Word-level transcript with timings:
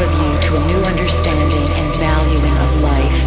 a 0.00 0.66
new 0.66 0.80
understanding 0.88 1.66
and 1.76 1.88
valuing 2.00 2.56
of 2.64 2.70
life. 2.80 3.20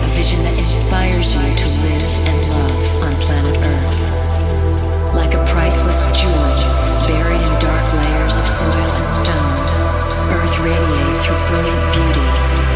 A 0.00 0.08
vision 0.16 0.40
that 0.48 0.56
inspires 0.56 1.36
you 1.36 1.44
to 1.44 1.68
live 1.84 2.14
and 2.24 2.38
love 2.56 2.86
on 3.04 3.12
planet 3.20 3.56
Earth. 3.60 4.00
Like 5.12 5.36
a 5.36 5.42
priceless 5.44 6.08
jewel 6.16 6.52
buried 7.04 7.38
in 7.38 7.54
dark 7.60 7.86
layers 8.00 8.40
of 8.40 8.48
soil 8.48 8.72
and 8.72 9.10
stone, 9.12 9.56
Earth 10.32 10.56
radiates 10.58 11.28
her 11.28 11.38
brilliant 11.52 11.84
beauty 11.92 12.28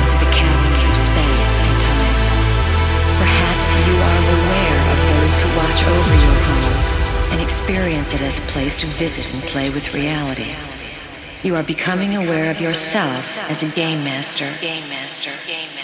into 0.05 0.17
the 0.21 0.31
caverns 0.37 0.85
of 0.85 0.97
space 1.01 1.65
and 1.65 1.77
time. 1.81 2.21
Perhaps 3.25 3.67
you 3.75 3.95
are 3.97 4.23
aware 4.37 4.81
of 4.93 4.99
those 5.17 5.35
who 5.41 5.49
watch 5.57 5.81
over 5.89 6.15
your 6.15 6.39
home 6.45 6.77
and 7.33 7.41
experience 7.41 8.13
it 8.13 8.21
as 8.21 8.37
a 8.37 8.45
place 8.53 8.77
to 8.81 8.87
visit 8.87 9.27
and 9.33 9.43
play 9.49 9.71
with 9.71 9.95
reality. 9.95 10.53
You 11.43 11.57
are 11.57 11.63
becoming 11.63 12.17
aware 12.17 12.51
of 12.51 12.61
yourself 12.61 13.39
as 13.51 13.63
a 13.63 13.75
game 13.75 14.05
master. 14.05 14.45
Game 14.61 14.87
master. 14.91 15.31
Game 15.47 15.69
master. 15.75 15.80